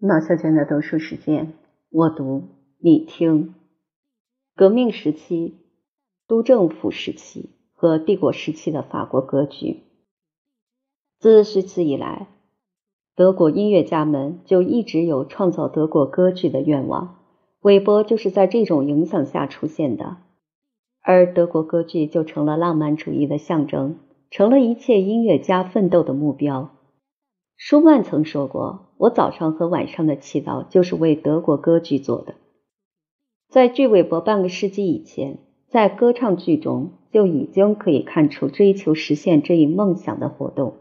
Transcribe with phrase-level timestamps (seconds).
[0.00, 1.54] 马小娟的读书时间，
[1.90, 2.44] 我读
[2.78, 3.56] 你听。
[4.54, 5.56] 革命时期、
[6.28, 9.82] 督政府时期和帝国时期的法国歌剧。
[11.18, 12.28] 自徐此以来，
[13.16, 17.18] 德国音乐家们就一直有创造德国歌剧的愿望。
[17.62, 20.18] 韦伯就是在这种影响下出现的，
[21.02, 23.98] 而德国歌剧就成了浪漫主义的象征，
[24.30, 26.70] 成了一切音乐家奋斗的目标。
[27.56, 32.34] 舒曼曾说过：“我早上和晚上的祈祷就是为德国歌剧做的。”
[33.48, 40.74] 在距韦伯半个世纪以前，在歌唱剧中就已经可以看出追求实现这一梦想的活动，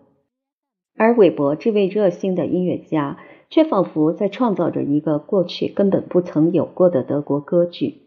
[0.97, 3.19] 而韦伯这位热心的音乐家
[3.49, 8.01] 却仿佛在创造着一个过去根本不曾有过的德国歌剧。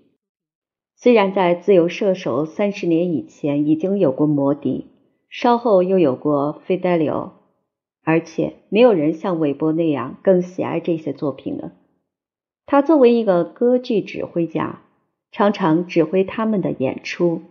[0.95, 4.88] 虽然在《自由射手》三十年以前已经有过《魔笛》，
[5.30, 7.37] 稍后又有过《费德里奥》。
[8.03, 11.73] 而且没有人像韦伯那样更喜爱这些作品了。
[12.67, 14.80] 他作为一个歌剧指挥家，
[15.33, 17.43] 常常指挥他们的演出。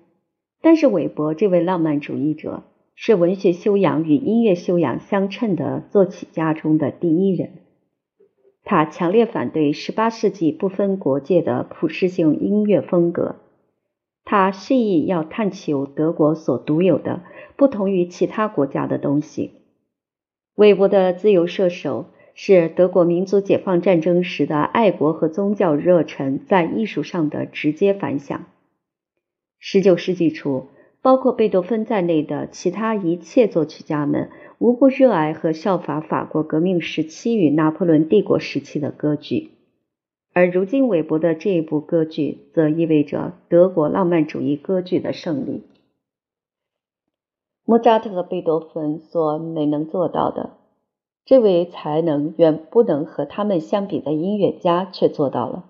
[0.61, 2.63] 但是韦伯这位浪漫主义者
[2.95, 7.51] 是文学修养与音乐修养相称的作曲家中的第一人。
[8.65, 13.37] 他强烈反对18世纪不分国界的普世性音乐风格。
[14.25, 17.23] 他示意要探求德国所独有的、
[17.55, 19.51] 不同于其他国家的东西。
[20.59, 28.45] 韦伯的自由射手是德国民族解放战争时的爱国和宗教热忱在艺术上的直接反响。
[29.57, 30.65] 十九世纪初，
[31.01, 39.51] 包括贝多芬在内的其他一切作曲家们，无不热爱和效法法国革命时期与拿破仑帝国时期的歌剧。
[40.33, 45.61] 而如今，韦伯的这一部歌剧则意味着德国浪漫主义歌剧的胜利。
[47.69, 50.53] 莫扎特和贝多芬所没能做到的，
[51.23, 55.65] 这位才能远不能和他们相比的音乐家却做到了。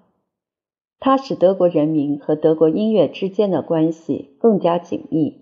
[1.01, 5.41] 他使德国人民和德国音乐之间的关系更加紧密。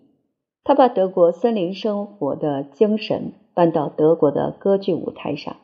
[0.64, 5.58] 他把德国森林生活的精神搬到德国的歌剧舞台上。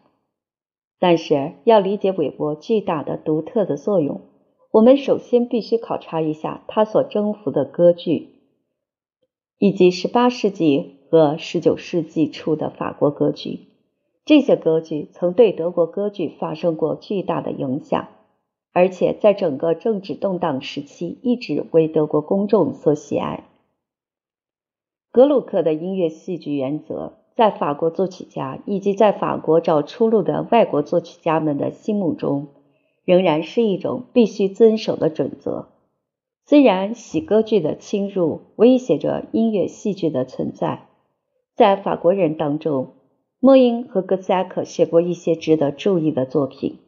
[0.99, 4.21] 但是，要理解韦伯巨大的、独特的作用，
[4.69, 8.32] 我们首先必须考察一下他所征服的歌剧。
[9.63, 13.61] 以及18世纪和19世纪初的法国歌剧，
[14.25, 18.09] 这些歌剧曾对德国歌剧发生过巨大的影响，
[18.73, 23.45] 而且在整个政治动荡时期一直为德国公众所喜爱。
[25.13, 32.49] 格鲁克的音乐戏剧原则，在法国作曲家以及在法国找出路的外国作曲家们的心目中，
[33.05, 35.69] 仍然是一种必须遵守的准则。
[36.45, 40.87] 虽然喜歌剧的侵入威胁着音乐戏剧的存在，
[41.55, 42.95] 在法国人当中，
[43.39, 46.79] 莫因和格萨克写过一些值得注意的作品，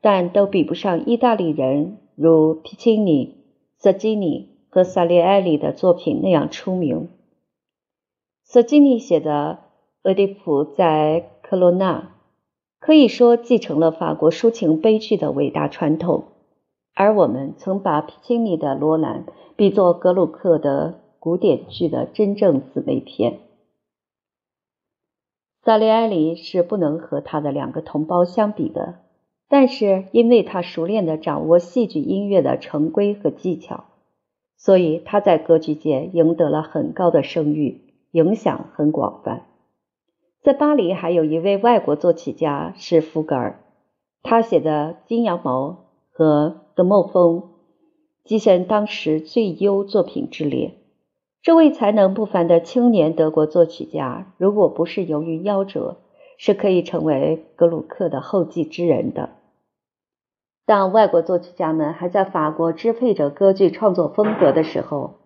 [0.00, 3.36] 但都比不上意大利人如皮切尼、
[3.76, 7.10] 瑟基尼和萨列埃里的作品那样出名。
[8.42, 9.58] 瑟基尼写的
[10.08, 12.00] 《俄狄浦在科罗纳》
[12.78, 16.24] 可以说继承了法国抒情悲剧的伟大传统。
[16.94, 23.40] 而我们曾把皮切尼的《罗兰》比作格鲁克的古典剧的真正姊妹篇。
[25.64, 29.00] 萨利埃里是不能和他的两个同胞相比的，
[29.48, 33.84] 但是因为他熟练地掌握戏剧音乐的成规和技巧，
[34.56, 39.46] 所以他在歌剧界赢得了很高的声誉，影响很广泛。
[40.42, 43.58] 在巴黎还有一位外国作曲家是福格尔，
[44.22, 45.70] 他写的《金羊毛》
[46.12, 46.60] 和。
[46.74, 47.50] 的墨风
[48.24, 50.74] 跻身当时最优作品之列。
[51.42, 55.98] 这位才能不凡的青年德国作曲家，如果不是由于夭折，
[56.38, 59.30] 是可以成为格鲁克的后继之人的。
[60.64, 65.16] 当外国作曲家们还在法国支配着歌剧创作风格的时候，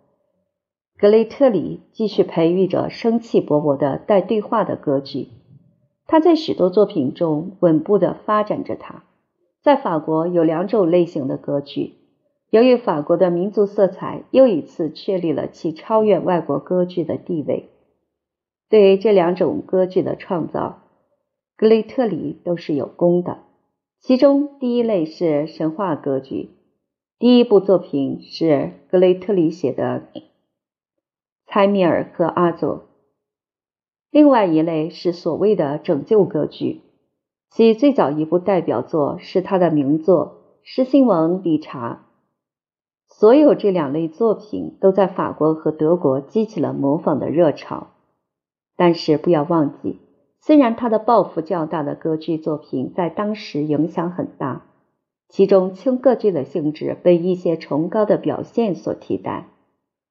[0.98, 5.28] 格雷特里继续培育着生气勃勃的带对话的歌剧。
[6.09, 9.04] 他在许多作品中稳步地发展着它。
[9.63, 11.95] 在法国有两种类型的歌剧，
[12.51, 17.69] 由于法国的民族色彩又一次确立了其超越外国歌剧的地位。
[18.69, 20.83] 对于这两种歌剧的创造，
[21.57, 23.39] 格雷特里都是有功的。
[24.01, 26.51] 其中第一类是神话歌剧，
[27.19, 30.05] 第一部作品是格雷特里写的
[31.47, 32.77] 《猜米尔和阿佐》；
[34.10, 36.83] 另外一类是所谓的拯救歌剧。
[37.50, 42.04] 其最早一部代表作是他的名作《狮心王理查》。
[43.09, 47.89] 所有这两类作品都在法国和德国激起了模仿的热潮。
[48.77, 49.98] 但是不要忘记，
[50.41, 54.66] 虽然他的抱负较大的歌剧作品在当时影响很大，
[55.28, 59.48] 其中轻歌剧的性质被一些崇高的表现所替代，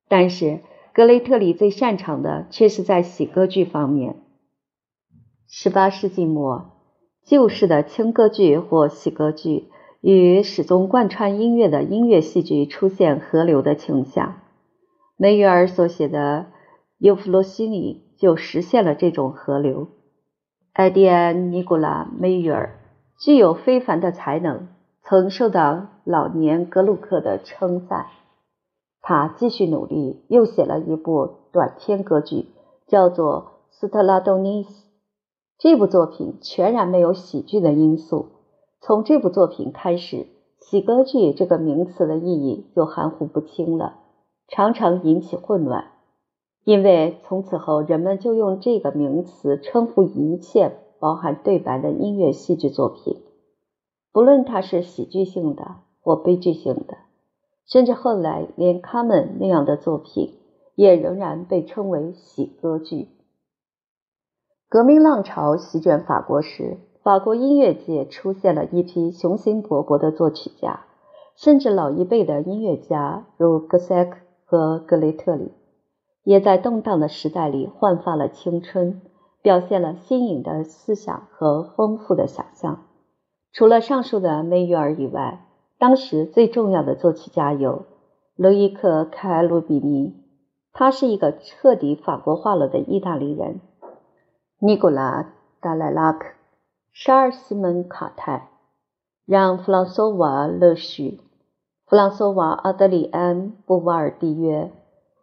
[0.10, 0.60] 但是
[0.94, 4.18] 格雷特里最擅长的却是在喜歌剧方面。
[5.48, 6.77] 十八世纪末，
[7.28, 9.68] 旧式的轻歌剧或喜歌剧
[10.00, 14.36] 与始终贯穿音乐的音乐戏剧出现合流的倾向。
[15.18, 16.46] 梅约尔所写的
[16.98, 19.90] 《尤弗罗西尼》就实现了这种河流。
[20.72, 22.80] 埃迪安·尼古拉·梅约尔
[23.20, 24.70] 具有非凡的才能，
[25.04, 28.06] 曾受到老年格鲁克的称赞。
[29.02, 32.46] 他继续努力，又写了一部短篇歌剧，
[32.88, 34.70] 叫做《斯特拉多尼斯》。
[35.60, 38.28] 这部作品全然没有喜剧的因素。
[38.80, 40.28] 从这部作品开始
[40.62, 44.00] ，“喜歌剧”这个名词的意义就含糊不清了。
[44.48, 45.92] 常常引起混乱，
[46.64, 53.18] 因为从此后人们就用这个名词称呼一切包含对白的音乐戏剧作品，
[54.14, 56.98] 不论它是喜剧性的或悲剧性的，
[57.66, 60.36] 甚至后来连卡门那样的作品
[60.76, 63.10] 也仍然被称为喜歌剧。
[64.70, 70.82] 革命浪潮席卷法国时，法国音乐界出现了一批雄心勃勃的作曲家，
[71.36, 74.18] 甚至老一辈的音乐家如格塞克。
[74.50, 75.52] 和格雷特里
[76.24, 79.02] 也在动荡的时代里焕发了青春，
[79.42, 82.86] 表现了新颖的思想和丰富的想象。
[83.52, 85.46] 除了上述的梅约尔以外，
[85.78, 87.88] 当时最重要的作曲家有
[88.38, 90.14] 罗伊克·凯鲁比尼，
[90.72, 93.60] 他是一个彻底法国化了的意大利人；
[94.60, 95.22] 尼古拉·
[95.62, 96.30] 达莱拉克、
[96.92, 98.50] 沙尔西门·卡泰、
[99.24, 101.22] 让·弗朗索瓦·勒许。
[101.86, 104.72] 弗朗索瓦·阿德里安·布瓦尔蒂约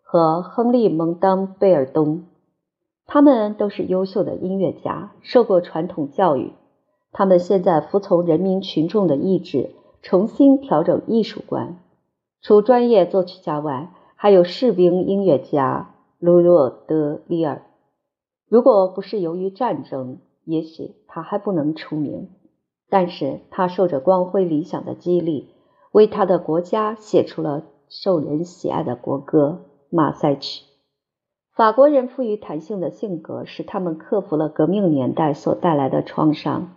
[0.05, 2.27] 和亨利·蒙当贝尔东，
[3.07, 6.53] 他们都是优秀的音乐家，受过传统教育。
[7.11, 11.77] 他们现在服从人民群众的意志，重新调整艺术观。
[12.41, 15.91] 除专业作曲家外，还有士兵音乐家
[16.21, 17.63] 卢若德利尔。
[18.55, 22.29] 如果不是由于战争，也许他还不能出名。
[22.89, 25.49] 但是他受着光辉理想的激励。
[25.91, 29.63] 为他的国家写出了受人喜爱的国歌
[29.97, 30.63] 《马赛曲》。
[31.57, 36.77] 法国人富于弹性的性格使他们克服了革命年代所带来的创伤。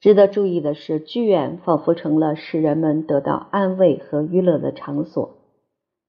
[0.00, 5.36] 值得注意的是，剧院仿佛成了使人们得到安慰和娱乐的场所。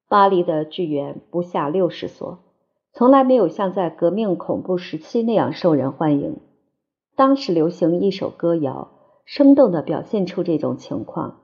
[0.08, 2.40] 巴黎的剧院不下六十所，
[2.96, 6.38] 从来没有像在革命恐怖时期那样受人欢迎。
[7.14, 8.88] 当时流行一首歌谣，
[9.26, 11.40] 生动地表现出这种情况。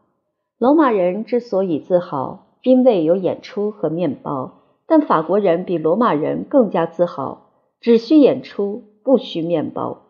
[0.56, 7.50] 罗马人之所以自豪，因为有演出和面包；但法国人比罗马人更加自豪，
[7.82, 10.04] 只需演出，不需面包。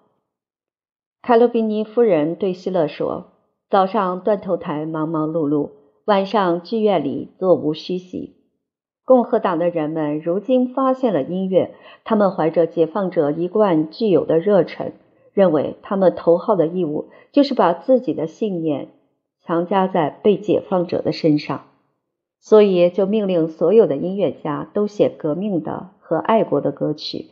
[1.22, 3.32] 卡洛宾尼夫人对希勒说
[3.68, 5.70] ：“早上断头台忙忙碌碌，
[6.04, 8.36] 晚上剧院里座无虚席。”
[9.04, 14.92] 共和党的人们如今发现了音乐，他们怀着解放者一贯具有的热忱，
[15.32, 18.88] 认为他们头号的义务就是把自己的信念。
[19.44, 21.62] 强加在被解放者的身上，
[22.38, 27.26] 所以就命令所有的音乐家都写革命的和爱国的歌曲，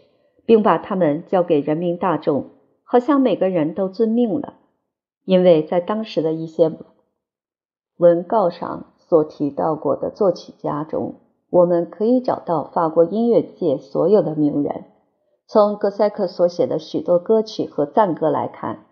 [0.45, 2.47] 并把他们交给人民大众，
[2.83, 4.55] 好像每个人都遵命了。
[5.25, 6.73] 因为在当时的一些
[7.97, 11.15] 文告上所提到过的作曲家中，
[11.51, 14.85] 我们可以找到法国音乐界所有的名人。
[15.47, 18.87] 从格塞克所写的许多歌曲和赞歌来看。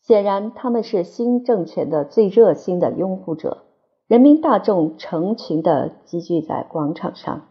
[0.00, 3.64] 显然，他们是新政权的最热心的拥护者。
[4.08, 7.42] 人民大众成群的集聚在广场上，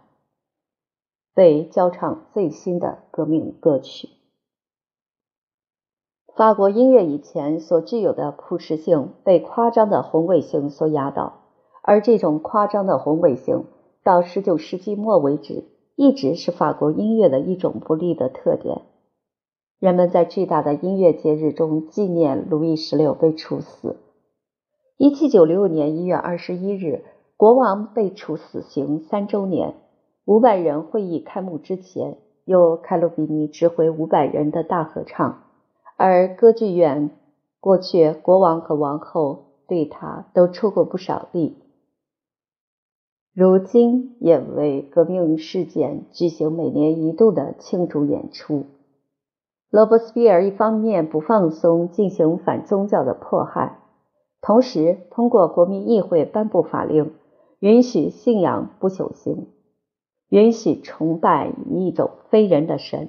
[1.34, 4.10] 被教唱最新的革命歌曲。
[6.36, 11.42] 法国音乐以前所具有的朴实性被夸张的宏伟性所压倒，
[11.82, 13.66] 而这种夸张的宏伟性
[14.04, 15.66] 到十九世纪末为止，
[15.96, 18.82] 一直是法国音乐的一种不利的特点。
[19.80, 23.98] 人们在巨大的音乐节日中纪念路易十六被处死。
[24.98, 27.04] 一七九六年一月二十一日，
[27.36, 29.76] 国王被处死刑三周年。
[30.26, 35.44] 五百人会议开幕之前，由凯鲁比尼指挥五百人的大合唱，
[35.98, 37.10] 而歌剧院
[37.60, 41.58] 过去国王和王后对他都出过不少力，
[43.34, 48.66] 如今也为革命事件举行每年一度的庆祝演出。
[49.70, 53.80] 罗伯斯庇尔一方面不放松进行反宗教的迫害，
[54.42, 57.14] 同时通过国民议会颁布法令，
[57.60, 59.48] 允许信仰不朽行，
[60.28, 63.08] 允许崇拜一种非人的神。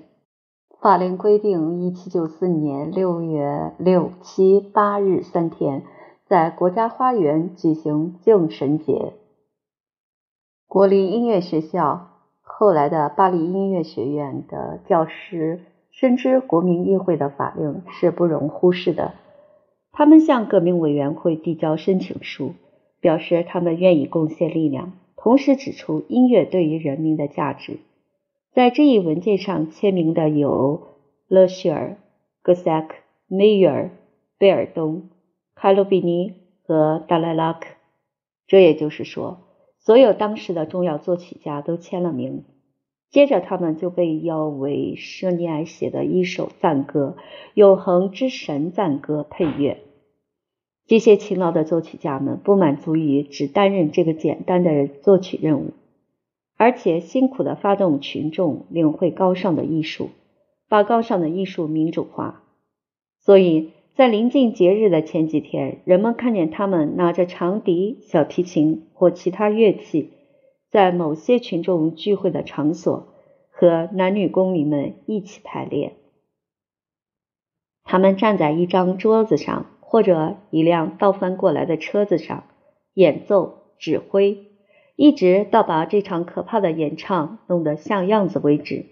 [0.81, 5.83] 法令规定，一七九四年六月六、七、八日三天，
[6.29, 9.15] 在国家花园举行敬神节。
[10.73, 12.09] 国立音乐学校
[12.41, 15.61] 后来的巴黎音乐学院的教师
[15.91, 19.13] 深知国民议会的法令是不容忽视的，
[19.93, 22.55] 他们向革命委员会递交申请书，
[23.03, 27.77] 表示他们愿意贡献力量，同时指出音乐对于人民的价值。
[28.55, 30.85] 在这一文件上签名的有
[31.29, 31.99] 勒希尔、
[32.41, 32.95] 格塞克、
[33.29, 33.91] 梅尔、
[34.39, 35.11] 贝尔东、
[35.55, 36.33] 卡鲁比尼
[36.67, 37.67] 和达莱拉克。
[38.47, 39.41] 这也就是说，
[39.85, 42.45] 所有当时的重要作曲家都签了名。
[43.11, 47.17] 接着，他们就被邀为舍尼埃写的一首赞歌
[47.53, 49.83] 《永恒之神赞歌》配乐。
[50.87, 55.73] 这些勤劳的作曲家们不满足于只担任这个简单的作曲任务。
[56.57, 60.11] 而且辛苦地发动群众领会高尚的艺术，
[60.69, 62.45] 把高尚的艺术民主化。
[63.19, 70.11] 所以在临近节日的前几天，人们看见他们拿着长笛、小提琴或其他乐器，
[70.71, 73.09] 在某些群众聚会的场所
[73.51, 75.93] 和男女公民们一起排练。
[77.85, 82.45] 他们站在一张桌子上或者一辆倒翻过来的车子上
[82.95, 84.47] 演奏、指挥。
[84.97, 88.87] 一直到把这场可怕的演唱弄得像样子为止。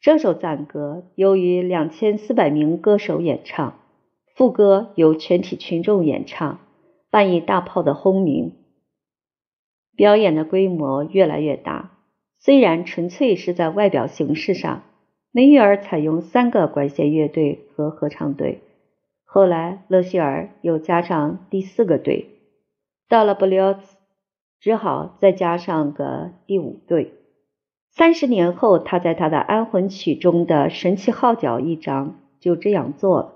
[0.00, 3.78] 这首赞歌由于两千四百名歌手演唱，
[4.36, 6.58] 副歌由全体群众演唱，
[7.08, 8.52] 伴以大炮的轰鸣。
[9.96, 11.92] 表演的规模越来越大。
[12.38, 14.82] 虽然纯粹是在外表形式上，
[15.32, 18.60] 梅约尔采用三个管弦乐队和合唱队，
[19.24, 22.28] 后来勒希尔又加上第四个队，
[23.08, 23.96] 到了布列兹。
[24.60, 27.14] 只好再加上个第五队。
[27.90, 33.32] 三十年后，他在他的安魂曲中的神奇号角一章就这样做了。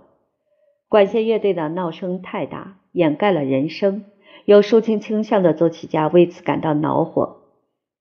[0.90, 4.06] 管弦乐队的闹声太大，掩盖了人声，
[4.44, 7.42] 有抒情倾向的作曲家为此感到恼火。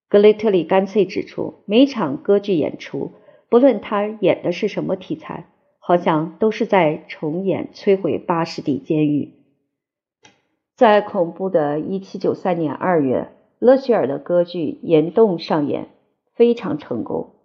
[0.10, 3.12] 格雷特里干脆指出，每场歌剧演出，
[3.48, 5.46] 不论他演的是什么题材，
[5.78, 9.36] 好像都是在重演摧毁巴士底监狱。
[10.76, 13.30] 在恐怖的1793年2月，
[13.60, 15.90] 勒希尔的歌剧《岩洞》上演，
[16.34, 17.36] 非常成功。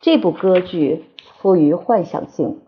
[0.00, 1.04] 这部歌剧
[1.40, 2.58] 富于幻想性，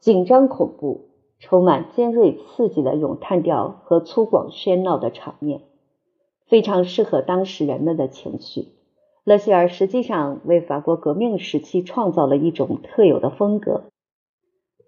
[0.00, 1.06] 紧张恐怖，
[1.42, 5.62] 充满尖锐刺激的咏叹调和粗犷喧闹的场面，
[6.46, 8.68] 非常适合当时人们的情绪。
[9.24, 13.82] 勒希尔实际上为法国革命时期创造了一种特有的风格，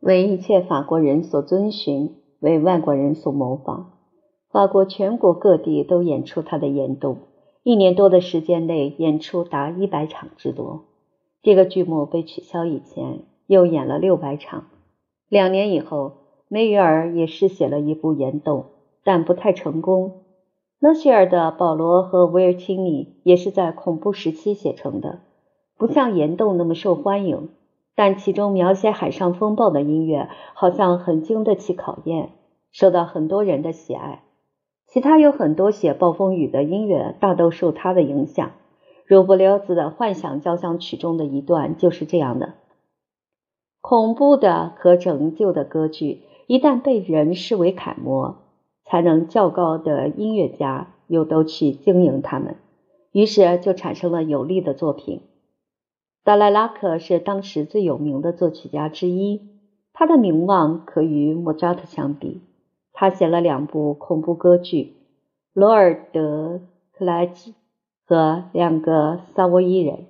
[0.01, 3.91] 为一切法国人所遵循，为外国人所模仿。
[4.51, 7.19] 法国全国各地都演出他的岩洞，
[7.65, 10.85] 一年多的时间内演出达一百场之多。
[11.43, 14.67] 这个剧目被取消以前，又演了六百场。
[15.29, 16.13] 两年以后，
[16.55, 18.67] 梅约尔也是写了一部岩洞，
[19.03, 20.23] 但不太成功。
[20.79, 25.19] 勒希尔的《保罗和维尔钦尼》也是在恐怖时期写成的，
[25.77, 27.49] 不像岩洞那么受欢迎，
[27.97, 32.31] 但其中描写海上风暴的音乐好像很经得起考验，
[32.71, 34.23] 受到很多人的喜爱。
[34.87, 38.53] 其他有很多写暴风雨的音乐，大都受他的影响。
[39.07, 42.55] 如布列兹的《幻想交响曲》中的一段就是这样的：
[43.81, 48.37] 恐怖的可拯救的歌剧，一旦被人视为楷模，
[48.85, 52.57] 才能较高的音乐家又都去经营他们，
[53.13, 55.23] 于是就产生了有力的作品。
[56.23, 59.43] 达莱拉克是当时最有名的作曲家之一，
[59.93, 62.41] 他的名望可与莫扎特相比。
[62.93, 64.83] 他写了两部恐怖歌剧
[65.53, 66.61] 《罗尔德
[66.93, 67.53] 克莱吉》
[68.07, 70.07] 和两个萨沃伊人。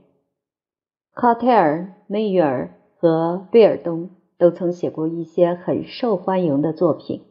[1.15, 7.23] 卡泰尔、梅约尔和贝尔东都曾写过一些很受欢迎的作品，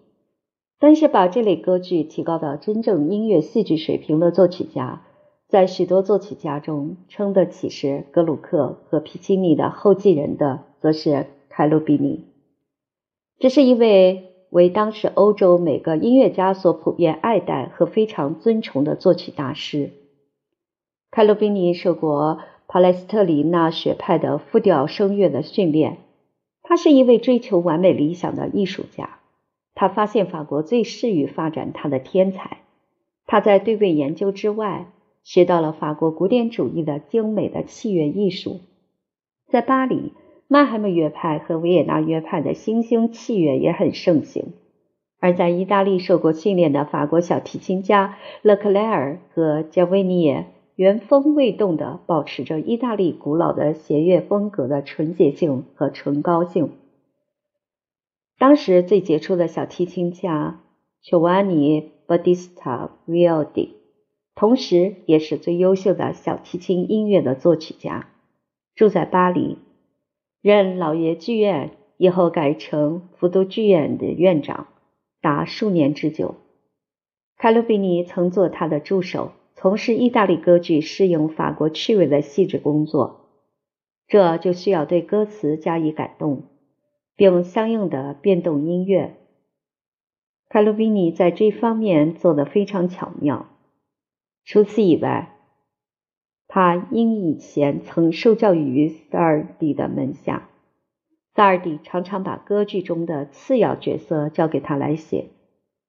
[0.79, 5.01] 但是把这类歌剧提高到真正音乐戏剧水平的作曲家，
[5.47, 12.25] 在许多作曲家中称得起是格鲁克和皮奇尼的后继人的，则是凯鲁比尼。
[13.39, 14.29] 这是一位。
[14.53, 19.89] 为当时欧洲每个音乐家所普遍爱戴和非常尊崇的作曲大师。
[21.09, 25.97] 凯鲁宾尼受过帕莱斯特里纳学派的复调声乐的训练，
[26.73, 29.19] 他是一位追求完美理想的艺术家。
[29.75, 32.61] 他发现法国最适于发展他的天才。
[33.27, 34.87] 他在对位研究之外，
[35.23, 38.61] 学到了法国古典主义的精美的器乐艺术。
[39.47, 40.13] 在巴黎。
[40.47, 44.53] 曼海姆乐派和维也纳乐派的新兴器乐也很盛行，
[45.19, 56.71] 而在意大利受过训练的法国小提琴家勒克莱尔和加维尼耶原封未动地保持着意大利古老的弦乐风格的纯洁性和崇高性。
[58.39, 60.59] 当时最杰出的小提琴家
[61.03, 63.69] Giovanni Battista Vivaldi，
[64.33, 68.09] 同时也是最优秀的小提琴音乐的作曲家，
[68.73, 69.59] 住在巴黎，
[70.41, 74.67] 任老爷剧院（以后改成福都剧院）的院长
[75.21, 76.35] 达数年之久。
[77.37, 83.29] 卡洛比尼曾做他的助手，从事意大利歌剧适应法国趣味的细致工作，
[84.07, 86.43] 这就需要对歌词加以改动。
[87.15, 89.17] 并相应的变动音乐。
[90.49, 93.47] 卡鲁比尼在这方面做得非常巧妙。
[94.43, 95.37] 除此以外，
[96.47, 100.49] 他因以前曾受教育于萨尔迪的门下，
[101.35, 105.29] 萨尔迪常常把歌剧中的次要角色交给他来写，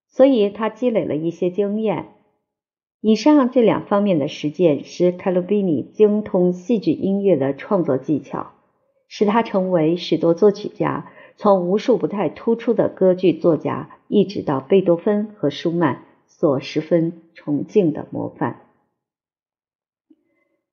[0.08, 2.13] 所以他积累了一些经验。
[3.06, 8.52] 以上这两方面的实践使卡鲁比尼精通戏剧音乐的创作技巧。
[9.08, 18.62] 使他成为许多作曲家，从无数不太突出的歌剧作家，一直到贝多芬和舒曼所十分崇敬的模范。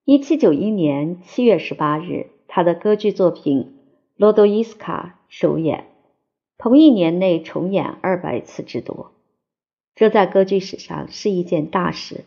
[0.05, 3.63] 一七九一年七月十八日，他的歌剧作品
[4.15, 5.87] 《罗多伊斯卡》首演，
[6.57, 9.11] 同一年内重演二百次之多，
[10.01, 12.25] 这在歌剧史上是一件大事，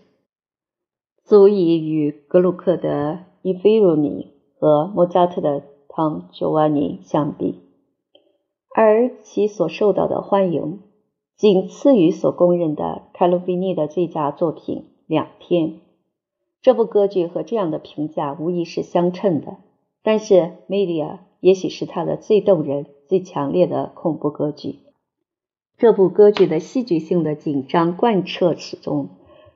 [1.25, 5.65] 足以与格鲁克的《伊菲罗尼》和莫扎特的。
[5.89, 7.61] 同九万年相比，
[8.77, 10.83] 而其所受到的欢迎
[11.37, 15.69] 仅次于所公认的卡鲁比尼的最佳作品《两天》。
[16.63, 19.57] 这部歌剧和这样的评价无疑是相称的。
[20.05, 20.35] 但是，
[20.69, 21.07] 《Media》
[21.41, 24.84] 也许是他的最动人、最强烈的恐怖歌剧。
[25.77, 29.09] 这部歌剧的戏剧性的紧张贯彻始终，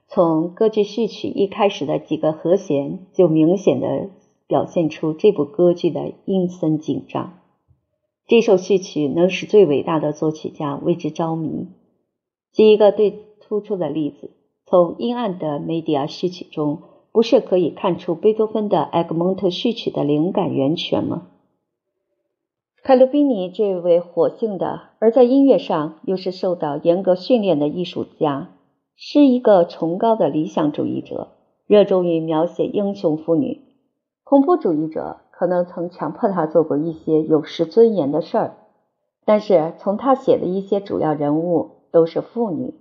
[0.06, 4.10] 从歌剧序曲一开始的几个和弦就明显的。
[4.48, 7.34] 表现出这部歌剧的阴森紧张。
[8.26, 11.66] 这首序曲能使最伟大的作曲家为之着迷。
[12.54, 14.30] 举一个最突出的例子，
[14.64, 16.80] 从阴暗的梅迪亚序曲中，
[17.12, 21.26] 不是可以看出贝多芬的埃格蒙特序曲的灵感源泉吗？
[22.82, 28.48] 卡鲁宾尼这位火性的，而在音乐上又是受到严格训练的艺术家，
[28.96, 31.28] 是一个崇高的理想主义者，
[31.66, 33.62] 热衷于描写英雄妇女。
[34.24, 38.56] 恐怖主义者可能曾强迫他做过一些有失尊严的事儿，
[39.24, 42.74] 但是从他写的一些主要人物都是妇女，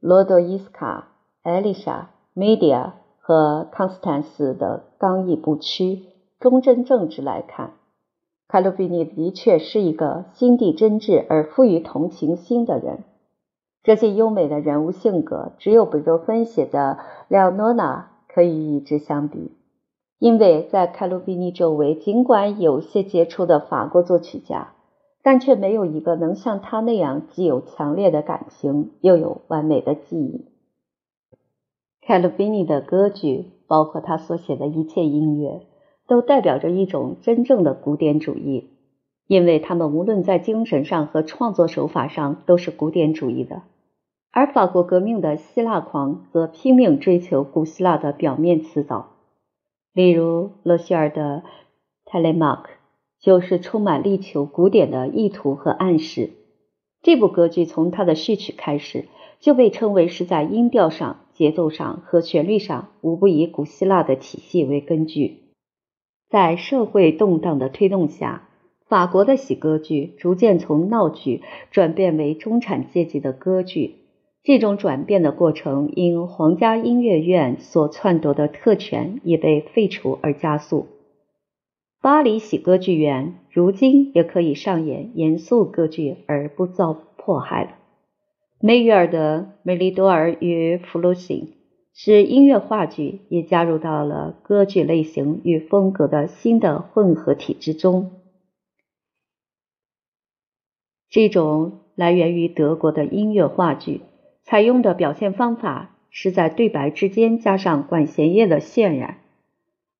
[0.00, 6.06] 罗多伊斯卡、艾丽莎、梅迪亚和康斯坦斯的刚毅不屈、
[6.40, 7.74] 忠贞正直来看，
[8.48, 13.04] 卡鲁比尼的确是一个心地真挚而富于同情心的人。
[13.82, 19.52] 这些优美的人物性格，只有贝多芬写的《廖诺娜》可以与之相比。
[20.18, 24.72] 因为在凯鲁比尼周围，尽管有些杰出的法国作曲家，
[25.22, 30.46] 但却没有一个能像他那样既有强烈的感情，又有完美的技艺。
[32.00, 35.60] 凯鲁比尼的歌剧，包括他所写的一切音乐，
[36.08, 38.70] 都代表着一种真正的古典主义，
[39.28, 43.62] 因为他们无论在精神上和创作手法上都是古典主义的。
[44.30, 49.10] 而法国革命的希腊狂则拼命追求古希腊的表面辞藻。
[49.92, 51.42] 例如，勒希尔的
[52.04, 52.70] 《泰勒马克》
[53.20, 56.30] 就是充满力求古典的意图和暗示。
[57.02, 59.08] 这部歌剧从它的序曲开始
[59.40, 65.47] 就被称为是在音调上、节奏上和旋律上无不以古希腊的体系为根据。
[66.30, 68.48] 在社会动荡的推动下，
[68.86, 73.96] 法国的喜歌剧逐渐从闹剧转变为中产阶级的歌剧。
[74.44, 80.86] 这种转变的过程，因皇家音乐院所篡夺的特权也被废除而加速。
[82.00, 87.70] 巴黎喜歌剧院如今也可以上演严肃歌剧而不遭迫害了。
[88.60, 91.54] 梅约尔的《梅利多尔与弗鲁辛》
[92.00, 98.12] 使音乐话剧也加入到了歌剧类型与风格的新的混合体之中。
[101.10, 104.02] 这种来源于德国的音乐话剧。
[104.44, 109.18] 采用的表现方法是在对白之间加上管弦乐的渲染，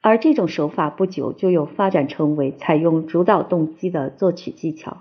[0.00, 4.98] 而这种手法不久就又发展成为采用主导动机的作曲技巧。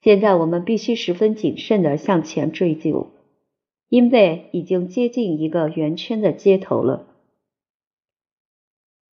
[0.00, 3.10] 现在我们必须十分谨慎地向前追究，
[3.92, 7.04] 因为已经接近一个圆圈的接头了。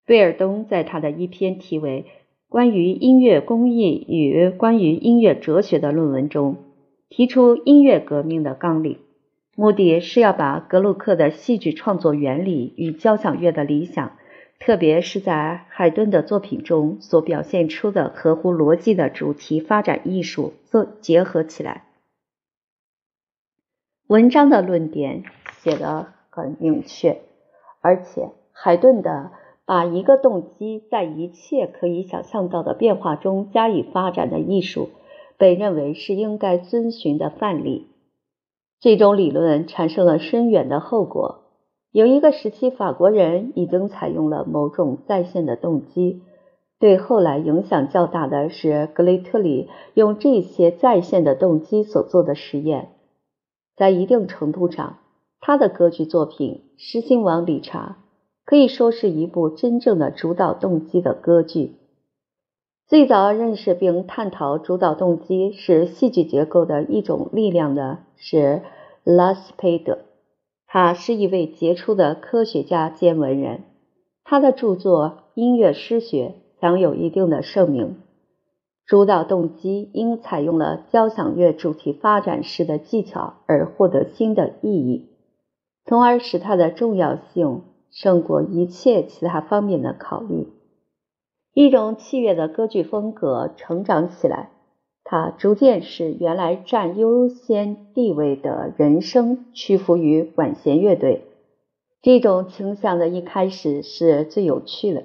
[0.05, 2.05] 贝尔东在他的一篇题为
[2.47, 6.55] 《关于音乐工艺与关于音乐哲学》的论文中，
[7.09, 8.99] 提出音乐革命的纲领。
[9.53, 14.13] 目的是要把格鲁克的戏剧创作原理与交响乐的理想，
[14.59, 21.88] 特别是在海顿的作品中所表现出的合乎逻辑的主题发展艺术做结合起来。
[24.09, 25.21] 文章的论点
[25.61, 27.19] 写得很明确，
[27.79, 29.29] 而且海顿的
[29.67, 34.89] 把一个动机在一切可以想象到的变化中加以发展的艺术，
[35.37, 37.85] 被认为是应该遵循的范例。
[38.79, 41.41] 这种理论产生了深远的后果。
[41.91, 46.23] 有一个时期，法国人已经采用了某种在线的动机，
[46.79, 52.89] 对后来影响较大的是格雷特里用这些在线的动机所做的实验。
[53.79, 54.97] 在一定程度上，
[55.39, 57.99] 他的歌剧作品《狮心王理查》
[58.43, 61.77] 可以说是一部真正的主导动机的歌剧。
[62.89, 68.63] 最早认识并探讨主导动机是戏剧结构的一种力量的是
[69.05, 69.99] 拉斯佩德，
[70.67, 73.63] 他是一位杰出的科学家兼文人，
[74.25, 77.95] 他的著作《音乐诗学》享有一定的盛名。
[78.89, 85.09] 主导动机因采用了交响乐主题发展式的技巧而获得新的意义，
[85.85, 90.47] 从而使它的重要性胜过一切其他方面的考虑。
[91.53, 94.49] 一种器乐的歌剧风格成长起来，
[95.03, 101.25] 它逐渐使原来占优先地位的人声屈服于管弦乐队。
[102.01, 105.03] 这种倾向的一开始是最有趣的。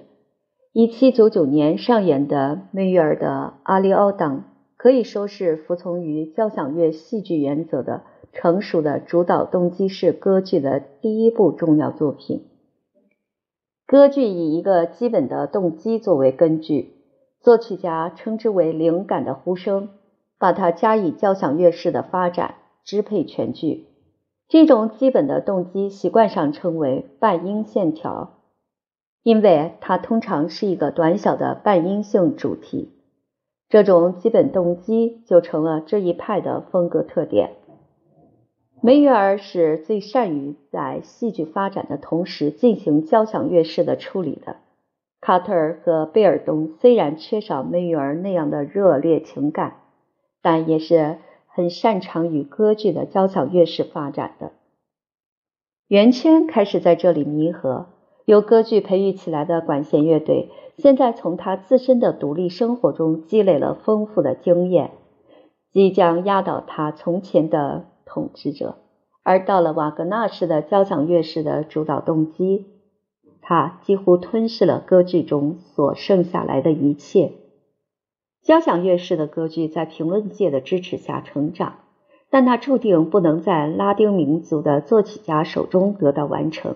[0.77, 4.39] 一七九九年上演的梅约尔的《阿里奥等》
[4.77, 12.49] 可以说是服从于交响乐戏剧原则的成熟的主导动机式歌剧的第一部重要作品。
[13.87, 16.97] 歌剧以一个基本的动机作为根据，
[17.41, 19.91] 作曲家称之为灵感的呼声，
[20.41, 23.87] 把它加以交响乐式的发展，支配全剧。
[24.49, 28.41] 这种基本的动机习惯上称为半音线条。
[29.25, 32.93] 因为它通常是一个短小的半音性主题，
[33.71, 37.55] 这种基本动机就成了这一派的风格特点。
[38.83, 44.57] 梅约尔是最善于在戏剧发展的同时进行交响乐式的处理的。
[45.23, 49.79] 卡特尔和贝尔东虽然缺少梅约尔那样的热烈情感，
[50.43, 54.53] 但也是很擅长与歌剧的交响乐式发展的。
[55.89, 57.87] 圆圈开始在这里弥合。
[58.25, 64.93] 由歌剧培育起来的管弦乐队，现在从他自身的独立生活中积累了丰富的经验，
[65.73, 68.77] 即将压倒他从前的统治者。
[69.23, 72.67] 而到了瓦格纳式的交响乐式的主导动机，
[73.41, 77.33] 他几乎吞噬了歌剧中所剩下来的一切。
[78.43, 81.77] 交响乐式的歌剧在评论界的支持下成长，
[82.31, 86.75] 但它注定不能在拉丁民族的作曲家手中得到完成。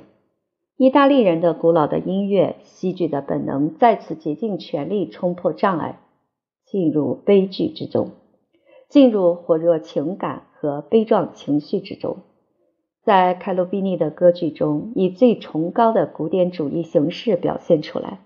[0.78, 5.98] 意大利人的古老的音乐戏剧的本能再次竭尽全力冲破障碍，
[6.64, 8.12] 进入悲剧之中，
[8.88, 12.18] 进入火热情感和悲壮情绪之中。
[13.02, 18.20] 在凯鲁比尼的歌剧中，以最崇高的古典主义形式表现出来。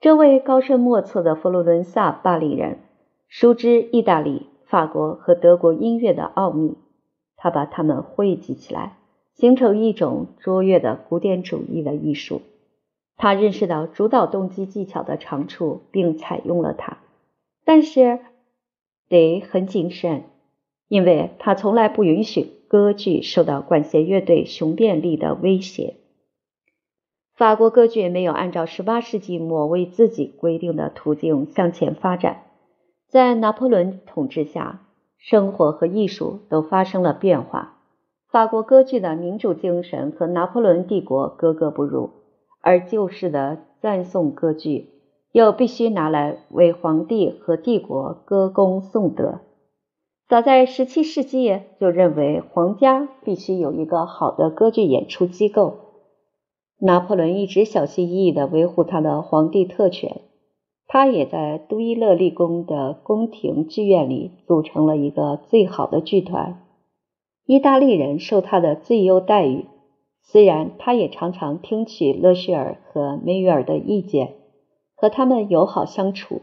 [0.00, 2.80] 这位高深莫测的佛罗伦萨巴黎人
[3.28, 6.76] 熟知意大利、法国和德国音乐的奥秘，
[7.36, 8.97] 他把它们汇集起来。
[9.38, 12.42] 形成一种卓越的古典主义的艺术。
[13.16, 16.98] 他认识到主导动机技巧的长处，并采用了它，
[17.64, 18.18] 但是
[19.08, 20.24] 得很谨慎，
[20.88, 25.94] 因为他从来不允许歌剧受到管弦乐队雄辩力的威胁。
[27.36, 32.42] 法国歌剧没有按照18世纪末为自己规定的途径向前发展。
[33.06, 34.82] 在拿破仑统治下，
[35.16, 37.77] 生活和艺术都发生了变化。
[38.30, 42.10] 法国歌剧的民主精神和拿破仑帝国格格不入，
[42.60, 44.90] 而旧式的赞颂歌剧
[45.32, 49.40] 又必须拿来为皇帝和帝国歌功颂德。
[50.28, 55.78] 早在17世纪就认为皇家必须有一个好的歌剧演出机构。
[56.80, 60.20] 拿破仑一直小心翼翼地维护他的皇帝特权，
[60.86, 66.67] 他也在都伊勒立宫的宫廷剧院里组成了一个最好的剧团。
[67.48, 69.64] 意大利人受他的最优待遇，
[70.20, 74.34] 虽然他也常常听取勒谢尔和梅约尔的意见，
[74.94, 76.42] 和他们友好相处。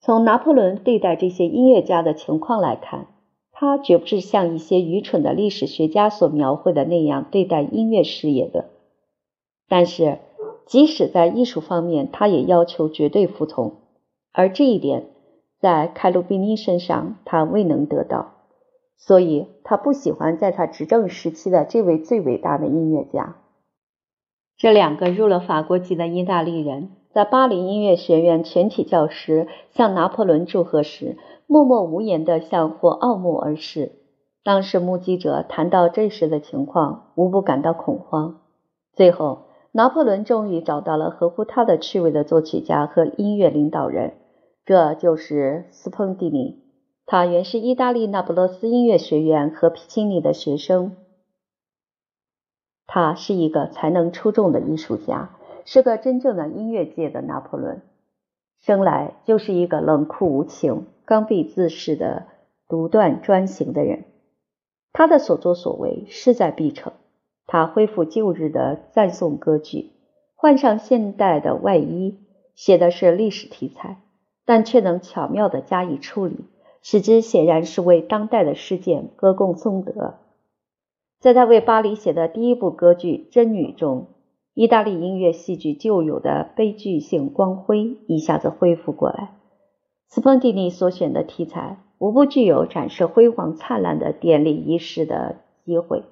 [0.00, 3.08] 从拿破仑对待这些音乐家的情况来看，
[3.50, 8.66] 他绝不是像一些愚蠢的历史学家所描绘的那样对待音乐事业的。
[9.68, 10.18] 但是，
[10.64, 13.72] 即使在艺术方面，他也要求绝对服从，
[14.32, 15.06] 而这一点
[15.58, 18.34] 在凯鲁比尼身上他未能得到。
[19.00, 23.36] 所以他不喜欢在他执政时期的这位最伟大的音乐家。
[24.56, 33.92] 这两个入了法国籍的意大利人，在巴黎音乐学院全体教师向拿破仑祝贺时，默默无言地向霍奥目而视。
[34.44, 38.42] 当时目击者谈到这时的情况，无不感到恐慌。
[38.94, 44.12] 最后，拿破仑终于找到了合乎他的趣味的作曲家和音乐领导人，
[44.66, 46.59] 这就是斯彭蒂尼。
[47.12, 50.94] 他原是意大利那不勒斯音乐学院和皮钦尼的学生。
[52.86, 57.82] 他是一个才能出众的艺术家，是个真正的音乐界的拿破仑。
[58.60, 62.28] 生来就是一个冷酷无情、刚愎自恃的
[62.68, 64.04] 独断专行的人。
[64.92, 66.92] 他的所作所为势在必成。
[67.44, 69.90] 他恢复旧日的赞颂歌剧，
[70.36, 72.20] 换上现代的外衣，
[72.54, 74.00] 写的是历史题材，
[74.44, 76.44] 但却能巧妙地加以处理，
[76.82, 80.14] 使之显然是为当代的事件歌功颂德。
[81.18, 84.08] 在他为巴黎写的第一部歌剧《真女》中，
[84.54, 89.36] 意大利音乐戏剧旧有的悲剧性光辉一下子恢复过来。
[90.08, 96.02] 斯彭蒂尼所选的题材无不具有展示辉煌灿烂的典礼仪式的机会。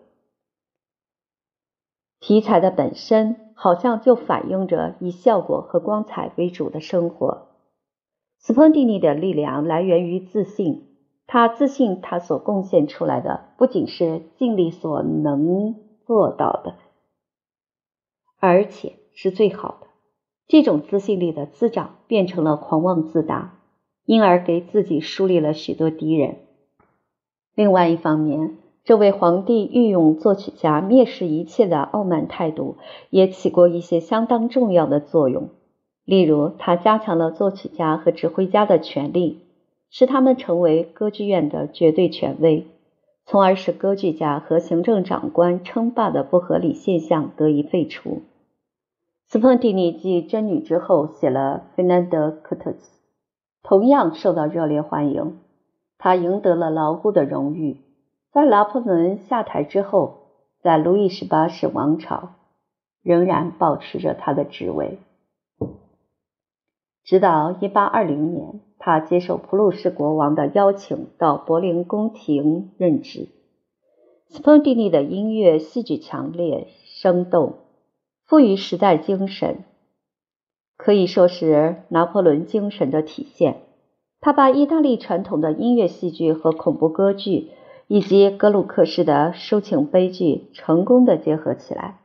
[2.21, 7.48] 题材的本身好像就反映着以效果和光彩为主的生活。
[8.39, 10.85] 斯彭蒂尼的力量来源于自信。
[11.31, 15.75] 他自信，他所贡献出来的不仅是尽力所能
[16.07, 16.77] 做到的，
[18.39, 19.89] 而且是最好的。
[20.47, 23.59] 这种自信力的滋长变成了狂妄自大，
[24.07, 26.37] 因而给自己树立了许多敌人。
[27.55, 32.77] 另外一方面，这位皇帝御用作曲家蔑视一切的傲慢态度
[33.11, 35.51] 也起过一些相当重要的作用。
[36.09, 39.45] 例如，他加强了作曲家和指挥家的权利。
[39.91, 42.67] 使他们成为歌剧院的绝对权威，
[43.25, 48.21] 从而使歌剧家和行政长官称霸的不合理现象得以废除。
[49.27, 52.79] 斯彭蒂尼继《真女》之后写了《费南德·科特斯》，
[53.63, 55.39] 同样受到热烈欢迎。
[55.97, 57.79] 他赢得了牢固的荣誉，
[58.31, 60.19] 在拿破仑下台之后，
[60.61, 62.35] 在路易十八世王朝
[63.03, 64.99] 仍然保持着他的职位，
[67.09, 68.61] 直到1820年。
[68.79, 73.29] 他接受普鲁士国王的邀请，到柏林宫廷任职。
[74.29, 77.55] 斯彭蒂尼的音乐戏剧强烈、生动，
[78.27, 79.65] 富于时代精神，
[80.77, 83.63] 可以说是拿破仑精神的体现。
[84.21, 87.49] 他把意大利传统的音乐戏剧和恐怖歌剧，
[87.87, 92.01] 以及格鲁克式的抒情悲剧成功的结合起来。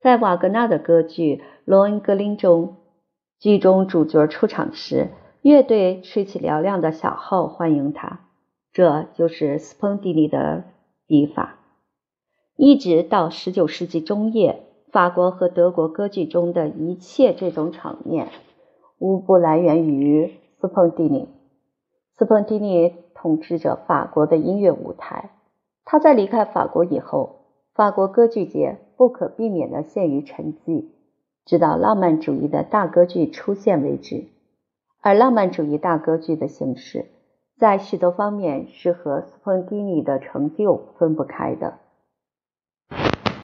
[0.00, 2.76] 在瓦格纳的歌剧《罗恩格林》中，
[3.42, 5.08] 剧中主角出场时。
[5.40, 8.20] 乐队吹起嘹亮的小号欢迎他，
[8.72, 10.62] 这就是斯彭蒂尼的
[11.08, 11.56] 笔法。
[12.54, 18.28] 一直到十九世纪中叶，法国和德国歌剧中的一切这种场面，
[19.00, 21.28] 无不来源于斯彭蒂尼。
[22.16, 25.30] 斯彭蒂尼统治着法国的音乐舞台。
[25.84, 27.40] 他在离开法国以后，
[27.74, 30.90] 法国歌剧界不可避免地陷于沉寂，
[31.44, 34.28] 直到浪漫主义的大歌剧出现为止。
[35.00, 37.06] 而浪漫主义大歌剧的形式
[37.56, 41.78] 在许多方面是和斯芬丁尼的成就分不开的。